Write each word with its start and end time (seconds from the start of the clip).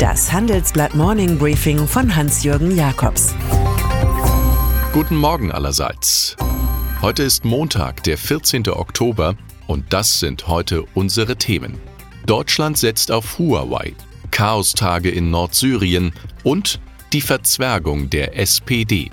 Das 0.00 0.32
Handelsblatt 0.32 0.94
Morning 0.94 1.36
Briefing 1.36 1.86
von 1.86 2.16
Hans-Jürgen 2.16 2.74
Jakobs. 2.74 3.34
Guten 4.94 5.14
Morgen 5.14 5.52
allerseits. 5.52 6.36
Heute 7.02 7.22
ist 7.22 7.44
Montag, 7.44 8.02
der 8.04 8.16
14. 8.16 8.66
Oktober, 8.70 9.36
und 9.66 9.92
das 9.92 10.18
sind 10.18 10.48
heute 10.48 10.84
unsere 10.94 11.36
Themen. 11.36 11.78
Deutschland 12.24 12.78
setzt 12.78 13.12
auf 13.12 13.38
Huawei, 13.38 13.92
Chaostage 14.30 15.10
in 15.10 15.30
Nordsyrien 15.30 16.14
und 16.44 16.80
die 17.12 17.20
Verzwergung 17.20 18.08
der 18.08 18.38
SPD. 18.38 19.10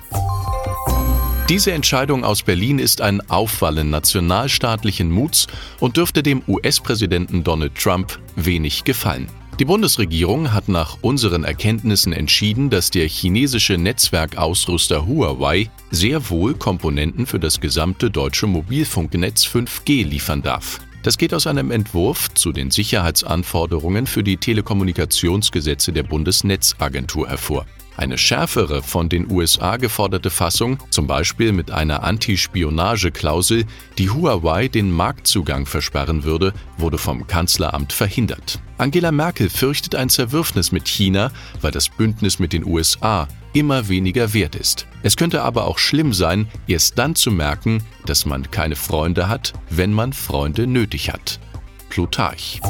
Diese 1.49 1.73
Entscheidung 1.73 2.23
aus 2.23 2.43
Berlin 2.43 2.79
ist 2.79 3.01
ein 3.01 3.19
Aufwallen 3.29 3.89
nationalstaatlichen 3.89 5.11
Muts 5.11 5.47
und 5.81 5.97
dürfte 5.97 6.23
dem 6.23 6.41
US-Präsidenten 6.47 7.43
Donald 7.43 7.75
Trump 7.75 8.17
wenig 8.37 8.85
gefallen. 8.85 9.27
Die 9.59 9.65
Bundesregierung 9.65 10.53
hat 10.53 10.69
nach 10.69 10.99
unseren 11.01 11.43
Erkenntnissen 11.43 12.13
entschieden, 12.13 12.69
dass 12.69 12.91
der 12.91 13.07
chinesische 13.07 13.75
Netzwerkausrüster 13.79 15.07
Huawei 15.07 15.71
sehr 15.89 16.29
wohl 16.29 16.53
Komponenten 16.53 17.25
für 17.25 17.39
das 17.39 17.59
gesamte 17.59 18.11
deutsche 18.11 18.45
Mobilfunknetz 18.45 19.47
5G 19.47 20.05
liefern 20.05 20.43
darf. 20.43 20.79
Das 21.01 21.17
geht 21.17 21.33
aus 21.33 21.47
einem 21.47 21.71
Entwurf 21.71 22.31
zu 22.35 22.51
den 22.51 22.69
Sicherheitsanforderungen 22.69 24.05
für 24.05 24.23
die 24.23 24.37
Telekommunikationsgesetze 24.37 25.91
der 25.91 26.03
Bundesnetzagentur 26.03 27.27
hervor. 27.27 27.65
Eine 27.95 28.19
schärfere 28.19 28.83
von 28.83 29.09
den 29.09 29.31
USA 29.31 29.77
geforderte 29.77 30.29
Fassung, 30.29 30.77
zum 30.91 31.07
Beispiel 31.07 31.51
mit 31.51 31.71
einer 31.71 32.03
Antispionageklausel, 32.03 33.65
die 33.97 34.11
Huawei 34.11 34.67
den 34.67 34.91
Marktzugang 34.91 35.65
versperren 35.65 36.23
würde, 36.23 36.53
wurde 36.77 36.99
vom 36.99 37.25
Kanzleramt 37.25 37.91
verhindert. 37.91 38.59
Angela 38.77 39.11
Merkel 39.11 39.49
fürchtet 39.49 39.95
ein 39.95 40.09
Zerwürfnis 40.09 40.71
mit 40.71 40.87
China, 40.87 41.31
weil 41.61 41.71
das 41.71 41.89
Bündnis 41.89 42.37
mit 42.37 42.53
den 42.53 42.65
USA 42.65 43.27
immer 43.53 43.87
weniger 43.87 44.33
wert 44.33 44.55
ist. 44.55 44.85
Es 45.01 45.17
könnte 45.17 45.41
aber 45.41 45.65
auch 45.65 45.79
schlimm 45.79 46.13
sein, 46.13 46.47
erst 46.67 46.97
dann 46.99 47.15
zu 47.15 47.31
merken, 47.31 47.83
dass 48.05 48.25
man 48.25 48.51
keine 48.51 48.75
Freunde 48.75 49.27
hat, 49.27 49.53
wenn 49.69 49.93
man 49.93 50.13
Freunde 50.13 50.67
nötig 50.67 51.11
hat. 51.11 51.39
Plutarch. 51.89 52.61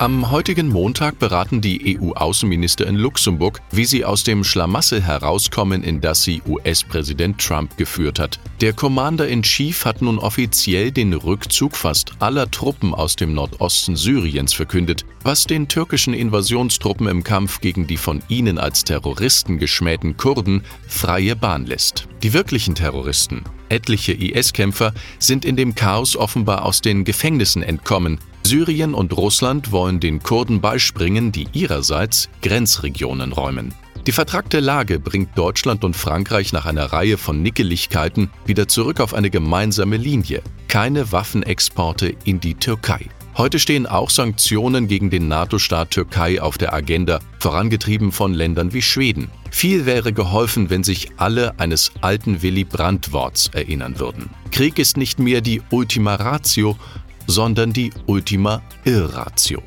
Am 0.00 0.30
heutigen 0.30 0.68
Montag 0.68 1.18
beraten 1.18 1.60
die 1.60 1.98
EU-Außenminister 1.98 2.86
in 2.86 2.94
Luxemburg, 2.94 3.60
wie 3.72 3.84
sie 3.84 4.04
aus 4.04 4.22
dem 4.22 4.44
Schlamassel 4.44 5.02
herauskommen, 5.02 5.82
in 5.82 6.00
das 6.00 6.22
sie 6.22 6.40
US-Präsident 6.46 7.40
Trump 7.40 7.76
geführt 7.76 8.20
hat. 8.20 8.38
Der 8.60 8.74
Commander-in-Chief 8.74 9.84
hat 9.84 10.00
nun 10.00 10.20
offiziell 10.20 10.92
den 10.92 11.14
Rückzug 11.14 11.74
fast 11.74 12.12
aller 12.20 12.48
Truppen 12.48 12.94
aus 12.94 13.16
dem 13.16 13.34
Nordosten 13.34 13.96
Syriens 13.96 14.54
verkündet, 14.54 15.04
was 15.24 15.46
den 15.46 15.66
türkischen 15.66 16.14
Invasionstruppen 16.14 17.08
im 17.08 17.24
Kampf 17.24 17.60
gegen 17.60 17.88
die 17.88 17.96
von 17.96 18.22
ihnen 18.28 18.58
als 18.58 18.84
Terroristen 18.84 19.58
geschmähten 19.58 20.16
Kurden 20.16 20.62
freie 20.86 21.34
Bahn 21.34 21.66
lässt. 21.66 22.06
Die 22.22 22.32
wirklichen 22.34 22.76
Terroristen, 22.76 23.42
etliche 23.68 24.12
IS-Kämpfer, 24.12 24.94
sind 25.18 25.44
in 25.44 25.56
dem 25.56 25.74
Chaos 25.74 26.14
offenbar 26.14 26.64
aus 26.64 26.82
den 26.82 27.02
Gefängnissen 27.02 27.64
entkommen, 27.64 28.20
Syrien 28.48 28.94
und 28.94 29.14
Russland 29.14 29.72
wollen 29.72 30.00
den 30.00 30.22
Kurden 30.22 30.62
beispringen, 30.62 31.32
die 31.32 31.48
ihrerseits 31.52 32.30
Grenzregionen 32.40 33.32
räumen. 33.32 33.74
Die 34.06 34.12
vertragte 34.12 34.60
Lage 34.60 34.98
bringt 34.98 35.36
Deutschland 35.36 35.84
und 35.84 35.94
Frankreich 35.94 36.54
nach 36.54 36.64
einer 36.64 36.86
Reihe 36.86 37.18
von 37.18 37.42
Nickeligkeiten 37.42 38.30
wieder 38.46 38.66
zurück 38.66 39.00
auf 39.00 39.12
eine 39.12 39.28
gemeinsame 39.28 39.98
Linie. 39.98 40.40
Keine 40.66 41.12
Waffenexporte 41.12 42.14
in 42.24 42.40
die 42.40 42.54
Türkei. 42.54 43.10
Heute 43.36 43.58
stehen 43.58 43.86
auch 43.86 44.08
Sanktionen 44.08 44.88
gegen 44.88 45.10
den 45.10 45.28
NATO-Staat 45.28 45.90
Türkei 45.90 46.40
auf 46.40 46.56
der 46.56 46.72
Agenda, 46.72 47.20
vorangetrieben 47.40 48.12
von 48.12 48.32
Ländern 48.32 48.72
wie 48.72 48.82
Schweden. 48.82 49.28
Viel 49.50 49.84
wäre 49.84 50.14
geholfen, 50.14 50.70
wenn 50.70 50.84
sich 50.84 51.10
alle 51.18 51.60
eines 51.60 51.92
alten 52.00 52.40
Willy 52.40 52.64
Brandt-Worts 52.64 53.50
erinnern 53.52 53.98
würden. 53.98 54.30
Krieg 54.50 54.78
ist 54.78 54.96
nicht 54.96 55.18
mehr 55.18 55.42
die 55.42 55.60
Ultima 55.70 56.14
Ratio, 56.14 56.78
sondern 57.28 57.72
die 57.72 57.92
Ultima 58.06 58.62
Irratio. 58.84 59.62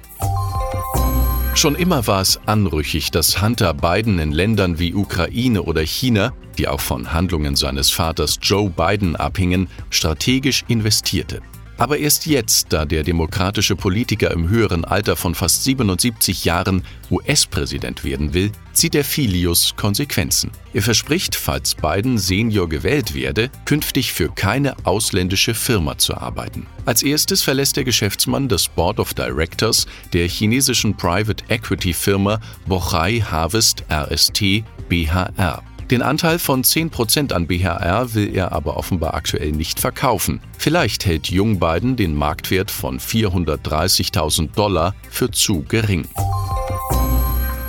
Schon 1.53 1.75
immer 1.75 2.07
war 2.07 2.22
es 2.22 2.39
anrüchig, 2.47 3.11
dass 3.11 3.41
Hunter 3.41 3.73
Biden 3.73 4.19
in 4.19 4.31
Ländern 4.31 4.79
wie 4.79 4.94
Ukraine 4.95 5.61
oder 5.63 5.81
China, 5.81 6.33
die 6.57 6.67
auch 6.67 6.79
von 6.79 7.13
Handlungen 7.13 7.55
seines 7.55 7.91
Vaters 7.91 8.39
Joe 8.41 8.69
Biden 8.69 9.16
abhingen, 9.16 9.67
strategisch 9.89 10.63
investierte. 10.67 11.41
Aber 11.81 11.97
erst 11.97 12.28
jetzt, 12.28 12.68
da 12.74 12.86
der 12.86 13.02
demokratische 13.02 13.75
Politiker 13.75 14.30
im 14.30 14.50
höheren 14.50 14.86
Alter 14.86 15.16
von 15.16 15.34
fast 15.34 15.64
77 15.64 16.46
Jahren 16.46 16.84
US-Präsident 17.09 18.03
werden 18.03 18.36
will, 18.36 18.52
zieht 18.72 18.94
der 18.94 19.03
Filius 19.03 19.75
Konsequenzen. 19.75 20.52
Er 20.75 20.84
verspricht, 20.84 21.36
falls 21.36 21.74
Biden 21.74 22.20
Senior 22.20 22.70
gewählt 22.70 23.16
werde, 23.16 23.50
künftig 23.66 24.14
für 24.14 24.30
keine 24.30 24.75
ausländische 24.86 25.56
Firma 25.56 25.97
zu 25.97 26.16
arbeiten. 26.16 26.68
Als 26.86 27.02
erstes 27.02 27.41
verlässt 27.41 27.78
der 27.78 27.84
Geschäftsmann 27.84 28.47
das 28.47 28.68
Board 28.68 29.00
of 29.00 29.16
Directors 29.16 29.88
der 30.14 30.28
chinesischen 30.28 30.96
Private 30.96 31.44
Equity 31.50 31.94
Firma 31.94 32.40
Bochai 32.68 33.22
Harvest 33.22 33.84
RST 33.90 34.64
BHR. 34.88 35.64
Den 35.91 36.02
Anteil 36.02 36.40
von 36.40 36.63
10% 36.63 37.34
an 37.34 37.47
BHR 37.47 38.13
will 38.13 38.34
er 38.34 38.53
aber 38.53 38.78
offenbar 38.78 39.13
aktuell 39.13 39.52
nicht 39.52 39.78
verkaufen. 39.78 40.40
Vielleicht 40.57 41.06
hält 41.06 41.28
Jung 41.28 41.59
Biden 41.59 41.97
den 41.97 42.16
Marktwert 42.16 42.72
von 42.72 42.97
430.000 42.97 44.53
Dollar 44.56 44.96
für 45.09 45.31
zu 45.31 45.63
gering. 45.68 46.07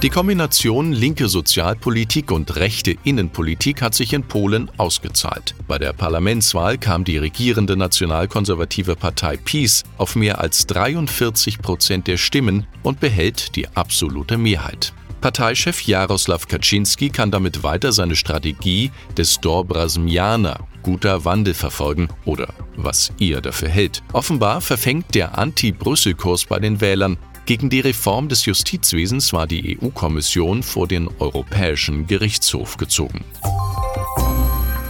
Die 0.04 0.08
Kombination 0.08 0.92
linke 0.92 1.28
Sozialpolitik 1.28 2.30
und 2.30 2.56
rechte 2.56 2.96
Innenpolitik 3.02 3.82
hat 3.82 3.94
sich 3.94 4.12
in 4.12 4.22
Polen 4.22 4.70
ausgezahlt. 4.76 5.56
Bei 5.66 5.78
der 5.78 5.92
Parlamentswahl 5.92 6.78
kam 6.78 7.02
die 7.02 7.18
regierende 7.18 7.76
nationalkonservative 7.76 8.94
Partei 8.94 9.36
PiS 9.36 9.82
auf 9.98 10.14
mehr 10.14 10.40
als 10.40 10.66
43 10.68 11.58
Prozent 11.58 12.06
der 12.06 12.18
Stimmen 12.18 12.66
und 12.84 13.00
behält 13.00 13.56
die 13.56 13.68
absolute 13.76 14.38
Mehrheit. 14.38 14.92
Parteichef 15.22 15.82
Jaroslaw 15.82 16.46
Kaczynski 16.48 17.08
kann 17.08 17.30
damit 17.30 17.62
weiter 17.62 17.92
seine 17.92 18.16
Strategie 18.16 18.90
des 19.16 19.40
Dobra 19.40 19.88
Zmiana, 19.88 20.58
guter 20.82 21.24
Wandel 21.24 21.54
verfolgen 21.54 22.08
oder 22.24 22.52
was 22.76 23.12
ihr 23.18 23.40
dafür 23.40 23.68
hält. 23.68 24.02
Offenbar 24.12 24.60
verfängt 24.60 25.14
der 25.14 25.38
Anti-Brüssel-Kurs 25.38 26.46
bei 26.46 26.58
den 26.58 26.80
Wählern. 26.80 27.18
Gegen 27.46 27.70
die 27.70 27.80
Reform 27.80 28.28
des 28.28 28.46
Justizwesens 28.46 29.32
war 29.32 29.46
die 29.46 29.78
EU-Kommission 29.80 30.64
vor 30.64 30.88
den 30.88 31.08
Europäischen 31.20 32.08
Gerichtshof 32.08 32.76
gezogen. 32.76 33.24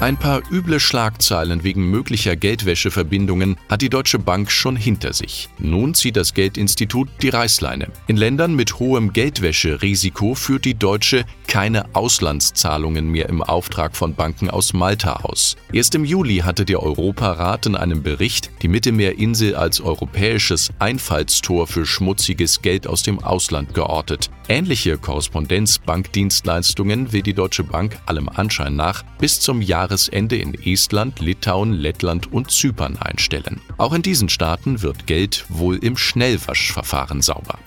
Ein 0.03 0.17
paar 0.17 0.43
üble 0.51 0.81
Schlagzeilen 0.81 1.63
wegen 1.63 1.89
möglicher 1.89 2.35
Geldwäscheverbindungen 2.35 3.57
hat 3.69 3.83
die 3.83 3.89
Deutsche 3.89 4.19
Bank 4.19 4.51
schon 4.51 4.75
hinter 4.75 5.13
sich. 5.13 5.49
Nun 5.61 5.95
zieht 5.95 6.17
das 6.17 6.35
Geldinstitut 6.35 7.09
die 7.23 7.29
Reißleine. 7.29 7.87
In 8.09 8.17
Ländern 8.17 8.57
mit 8.57 8.81
hohem 8.81 9.13
Geldwäscherisiko 9.13 10.35
führt 10.35 10.65
die 10.65 10.75
Deutsche 10.75 11.25
keine 11.53 11.95
Auslandszahlungen 11.95 13.09
mehr 13.11 13.29
im 13.29 13.43
Auftrag 13.43 13.95
von 13.95 14.15
Banken 14.15 14.49
aus 14.49 14.73
Malta 14.73 15.17
aus. 15.17 15.59
Erst 15.71 15.95
im 15.95 16.07
Juli 16.07 16.39
hatte 16.39 16.65
der 16.65 16.83
Europarat 16.83 17.67
in 17.67 17.77
einem 17.77 18.03
Bericht 18.03 18.51
die 18.63 18.69
Mittelmeerinsel 18.69 19.55
als 19.55 19.83
europäisches 19.83 20.71
Einfallstor 20.79 21.67
für 21.67 21.85
schmutziges 21.85 22.63
Geld 22.63 22.87
aus 22.87 23.03
dem 23.03 23.23
Ausland 23.23 23.75
geortet. 23.75 24.31
Ähnliche 24.49 24.97
Korrespondenzbankdienstleistungen 24.97 27.13
will 27.13 27.21
die 27.21 27.35
Deutsche 27.35 27.65
Bank 27.65 27.99
allem 28.07 28.31
Anschein 28.31 28.75
nach 28.75 29.03
bis 29.19 29.39
zum 29.39 29.61
Jahresende 29.61 30.39
in 30.39 30.55
Estland, 30.55 31.21
Litauen, 31.21 31.75
Lettland 31.75 32.33
und 32.33 32.51
Zypern 32.51 32.97
einstellen. 32.97 33.61
Auch 33.77 33.93
in 33.93 34.01
diesen 34.01 34.31
Staaten 34.31 34.81
wird 34.81 35.07
Geld 35.07 35.45
wohl 35.51 35.77
im 35.77 35.99
Schnellwaschverfahren 35.99 37.21
sauber. 37.21 37.59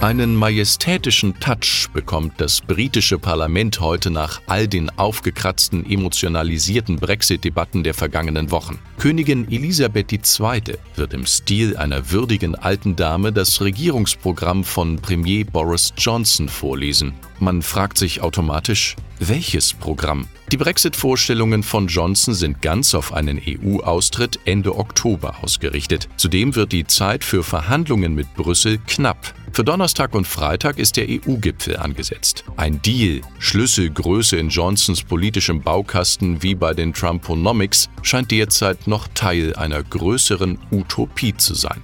Einen 0.00 0.34
majestätischen 0.34 1.38
Touch 1.40 1.88
bekommt 1.92 2.40
das 2.40 2.62
britische 2.62 3.18
Parlament 3.18 3.80
heute 3.80 4.10
nach 4.10 4.40
all 4.46 4.66
den 4.66 4.88
aufgekratzten, 4.98 5.84
emotionalisierten 5.84 6.96
Brexit-Debatten 6.96 7.84
der 7.84 7.92
vergangenen 7.92 8.50
Wochen. 8.50 8.78
Königin 8.96 9.46
Elisabeth 9.52 10.10
II. 10.10 10.78
wird 10.96 11.12
im 11.12 11.26
Stil 11.26 11.76
einer 11.76 12.10
würdigen 12.10 12.54
alten 12.54 12.96
Dame 12.96 13.30
das 13.30 13.60
Regierungsprogramm 13.60 14.64
von 14.64 14.96
Premier 14.96 15.44
Boris 15.44 15.92
Johnson 15.98 16.48
vorlesen. 16.48 17.12
Man 17.38 17.60
fragt 17.60 17.98
sich 17.98 18.22
automatisch, 18.22 18.96
welches 19.20 19.74
Programm? 19.74 20.26
Die 20.50 20.56
Brexit-Vorstellungen 20.56 21.62
von 21.62 21.86
Johnson 21.86 22.34
sind 22.34 22.62
ganz 22.62 22.94
auf 22.94 23.12
einen 23.12 23.40
EU-Austritt 23.46 24.40
Ende 24.46 24.74
Oktober 24.76 25.36
ausgerichtet. 25.42 26.08
Zudem 26.16 26.56
wird 26.56 26.72
die 26.72 26.86
Zeit 26.86 27.22
für 27.22 27.44
Verhandlungen 27.44 28.14
mit 28.14 28.34
Brüssel 28.34 28.78
knapp. 28.86 29.34
Für 29.52 29.62
Donnerstag 29.62 30.14
und 30.14 30.26
Freitag 30.26 30.78
ist 30.78 30.96
der 30.96 31.06
EU-Gipfel 31.08 31.76
angesetzt. 31.76 32.44
Ein 32.56 32.80
Deal, 32.82 33.20
Schlüsselgröße 33.38 34.36
in 34.36 34.48
Johnsons 34.48 35.02
politischem 35.02 35.60
Baukasten 35.60 36.42
wie 36.42 36.54
bei 36.54 36.72
den 36.72 36.92
Trumponomics, 36.92 37.90
scheint 38.02 38.30
derzeit 38.30 38.86
noch 38.86 39.06
Teil 39.14 39.54
einer 39.54 39.82
größeren 39.82 40.58
Utopie 40.70 41.36
zu 41.36 41.54
sein. 41.54 41.80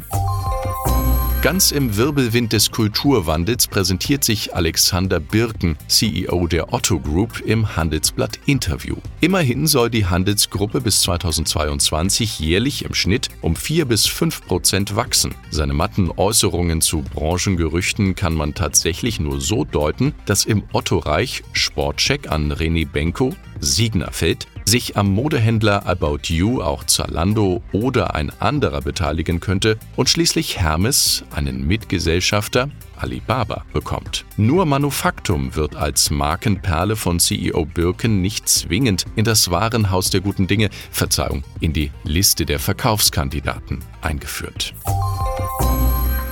Ganz 1.43 1.71
im 1.71 1.97
Wirbelwind 1.97 2.53
des 2.55 2.71
Kulturwandels 2.73 3.69
präsentiert 3.69 4.25
sich 4.25 4.55
Alexander 4.55 5.21
Birken, 5.21 5.77
CEO 5.87 6.47
der 6.49 6.73
Otto 6.73 6.99
Group, 6.99 7.41
im 7.41 7.77
Handelsblatt 7.77 8.41
Interview. 8.47 8.97
Immerhin 9.21 9.67
soll 9.67 9.91
die 9.91 10.07
Handelsgruppe 10.07 10.81
bis 10.81 11.03
2022 11.03 12.41
jährlich 12.41 12.85
im 12.85 12.95
Schnitt 12.95 13.29
um 13.43 13.55
4 13.55 13.85
bis 13.85 14.07
5 14.07 14.47
Prozent 14.47 14.97
wachsen. 14.97 15.35
Seine 15.51 15.75
matten 15.75 16.11
Äußerungen 16.11 16.81
zu 16.81 17.03
Branchengerüchten 17.03 18.15
kann 18.17 18.35
man 18.35 18.55
tatsächlich 18.55 19.21
nur 19.21 19.41
so 19.41 19.65
deuten, 19.65 20.15
dass 20.25 20.47
im 20.47 20.65
Otto-Reich 20.73 21.45
Sportcheck 21.53 22.31
an 22.33 22.51
René 22.51 22.89
Benko, 22.89 23.35
Siegner 23.61 24.11
fällt, 24.11 24.49
sich 24.69 24.97
am 24.97 25.13
Modehändler 25.13 25.87
About 25.87 26.21
You 26.25 26.61
auch 26.61 26.85
Zalando 26.85 27.63
oder 27.73 28.15
ein 28.15 28.31
anderer 28.41 28.81
beteiligen 28.81 29.41
könnte 29.41 29.79
und 29.95 30.09
schließlich 30.09 30.61
Hermes 30.61 31.25
einen 31.31 31.67
Mitgesellschafter 31.67 32.69
Alibaba 32.97 33.65
bekommt. 33.73 34.25
Nur 34.37 34.67
Manufaktum 34.67 35.55
wird 35.55 35.77
als 35.77 36.11
Markenperle 36.11 36.97
von 36.97 37.21
CEO 37.21 37.65
Birken 37.67 38.23
nicht 38.23 38.49
zwingend 38.49 39.05
in 39.15 39.25
das 39.25 39.51
Warenhaus 39.51 40.11
der 40.11 40.21
guten 40.21 40.47
Dinge, 40.47 40.71
Verzeihung, 40.91 41.45
in 41.61 41.73
die 41.73 41.91
Liste 42.05 42.47
der 42.47 42.59
Verkaufskandidaten 42.59 43.81
eingeführt. 44.01 44.75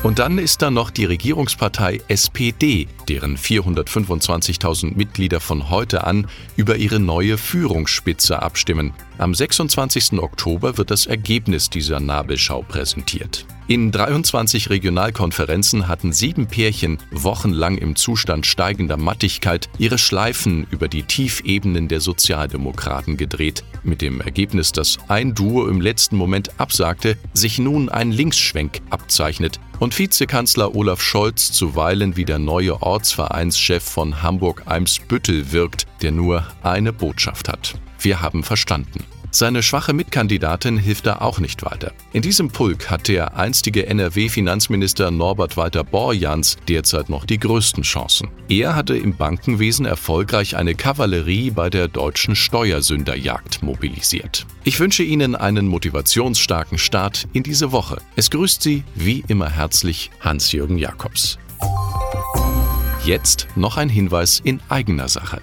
Und 0.05 0.19
dann 0.19 0.37
ist 0.37 0.61
da 0.61 0.71
noch 0.71 0.91
die 0.91 1.06
Regierungspartei 1.06 2.03
SPD, 2.09 2.89
deren 3.09 3.39
425.000 3.39 4.95
Mitglieder 4.95 5.41
von 5.41 5.71
heute 5.71 6.05
an 6.05 6.27
über 6.56 6.77
ihre 6.77 7.01
neue 7.01 7.39
Führungsspitze 7.39 8.43
abstimmen. 8.43 8.93
Am 9.17 9.35
26. 9.35 10.19
Oktober 10.19 10.77
wird 10.77 10.91
das 10.91 11.06
Ergebnis 11.06 11.71
dieser 11.71 12.01
Nabelschau 12.01 12.61
präsentiert. 12.61 13.47
In 13.66 13.90
23 13.90 14.69
Regionalkonferenzen 14.69 15.88
hatten 15.88 16.12
sieben 16.12 16.49
Pärchen 16.49 16.99
wochenlang 17.11 17.78
im 17.78 17.96
Zustand 17.96 18.44
steigender 18.44 18.99
Mattigkeit 18.99 19.70
ihre 19.78 19.96
Schleifen 19.96 20.66
über 20.70 20.87
die 20.87 21.05
Tiefebenen 21.05 21.88
der 21.88 22.02
Sozialdemokraten 22.02 23.16
gedreht, 23.16 23.64
mit 23.82 24.02
dem 24.02 24.20
Ergebnis, 24.20 24.72
dass 24.72 24.99
ein 25.08 25.34
Duo 25.34 25.66
im 25.66 25.81
letzten 25.81 26.16
Moment 26.16 26.61
absagte, 26.61 27.16
sich 27.32 27.58
nun 27.58 27.88
ein 27.88 28.12
Linksschwenk 28.12 28.82
abzeichnet 28.90 29.58
und 29.81 29.99
Vizekanzler 29.99 30.75
Olaf 30.75 31.00
Scholz 31.00 31.50
zuweilen 31.50 32.19
wie 32.19 32.26
der 32.26 32.38
neue 32.38 32.82
Ortsvereinschef 32.82 33.82
von 33.82 34.22
Hamburg-Eimsbüttel 34.22 35.52
wirkt, 35.52 35.87
der 36.02 36.12
nur 36.12 36.46
eine 36.62 36.93
Botschaft 36.93 37.49
hat. 37.49 37.76
Wir 37.99 38.20
haben 38.20 38.43
verstanden. 38.43 39.05
Seine 39.34 39.64
schwache 39.64 39.92
Mitkandidatin 39.92 40.78
hilft 40.78 41.06
da 41.06 41.16
auch 41.16 41.40
nicht 41.40 41.64
weiter. 41.64 41.90
In 42.12 42.22
diesem 42.22 42.50
Pulk 42.50 42.88
hat 42.88 43.08
der 43.08 43.36
einstige 43.36 43.84
NRW-Finanzminister 43.88 45.10
Norbert 45.10 45.56
Walter 45.56 45.82
Borjans 45.82 46.56
derzeit 46.69 47.08
noch 47.08 47.25
die 47.25 47.40
größten 47.40 47.82
Chancen. 47.82 48.28
Er 48.48 48.76
hatte 48.76 48.96
im 48.96 49.16
Bankenwesen 49.16 49.86
erfolgreich 49.86 50.56
eine 50.56 50.76
Kavallerie 50.76 51.50
bei 51.50 51.69
der 51.69 51.88
deutschen 51.88 52.36
Steuersünderjagd 52.36 53.60
mobilisiert. 53.64 54.46
Ich 54.62 54.78
wünsche 54.78 55.02
Ihnen 55.02 55.34
einen 55.34 55.66
motivationsstarken 55.66 56.78
Start 56.78 57.26
in 57.32 57.42
diese 57.42 57.72
Woche. 57.72 57.96
Es 58.14 58.31
grüßt 58.31 58.62
Sie 58.62 58.84
wie 58.94 59.25
immer 59.26 59.50
herzlich 59.50 60.12
Hans-Jürgen 60.20 60.78
Jakobs. 60.78 61.38
Jetzt 63.04 63.48
noch 63.56 63.78
ein 63.78 63.88
Hinweis 63.88 64.38
in 64.44 64.60
eigener 64.69 65.08
Sache. 65.08 65.42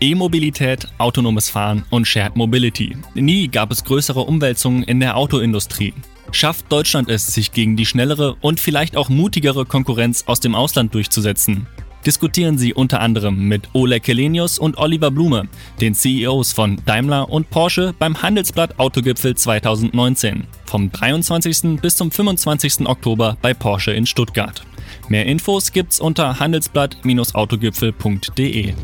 E-Mobilität, 0.00 0.86
autonomes 0.98 1.50
Fahren 1.50 1.84
und 1.90 2.06
Shared 2.06 2.36
Mobility. 2.36 2.96
Nie 3.14 3.48
gab 3.48 3.72
es 3.72 3.82
größere 3.82 4.20
Umwälzungen 4.20 4.84
in 4.84 5.00
der 5.00 5.16
Autoindustrie. 5.16 5.92
Schafft 6.30 6.70
Deutschland 6.70 7.08
es, 7.08 7.26
sich 7.26 7.50
gegen 7.52 7.74
die 7.76 7.86
schnellere 7.86 8.36
und 8.40 8.60
vielleicht 8.60 8.96
auch 8.96 9.08
mutigere 9.08 9.64
Konkurrenz 9.64 10.22
aus 10.26 10.38
dem 10.40 10.54
Ausland 10.54 10.94
durchzusetzen? 10.94 11.66
Diskutieren 12.06 12.58
Sie 12.58 12.74
unter 12.74 13.00
anderem 13.00 13.48
mit 13.48 13.70
Oleg 13.72 14.04
Kelenius 14.04 14.60
und 14.60 14.78
Oliver 14.78 15.10
Blume, 15.10 15.48
den 15.80 15.94
CEOs 15.94 16.52
von 16.52 16.80
Daimler 16.86 17.28
und 17.28 17.50
Porsche 17.50 17.92
beim 17.98 18.22
Handelsblatt 18.22 18.78
Autogipfel 18.78 19.36
2019 19.36 20.44
vom 20.64 20.92
23. 20.92 21.80
bis 21.82 21.96
zum 21.96 22.12
25. 22.12 22.86
Oktober 22.86 23.36
bei 23.42 23.52
Porsche 23.52 23.90
in 23.90 24.06
Stuttgart. 24.06 24.62
Mehr 25.08 25.26
Infos 25.26 25.72
gibt's 25.72 25.98
unter 25.98 26.38
handelsblatt-autogipfel.de. 26.38 28.74